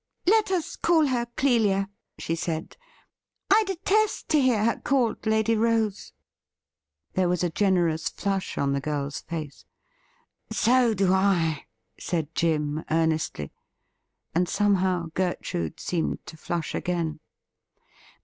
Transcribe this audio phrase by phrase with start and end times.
[0.25, 2.75] 'Let us call her Clelia,' she said;'
[3.53, 6.11] I detest to hear her called Lady Rose.'
[7.13, 9.63] There was a generous flush on the girl's face,'
[10.69, 11.67] So do I,'
[11.99, 13.51] said Jim earnestly.
[14.33, 17.19] And somehow Gertrude seemed to flush again.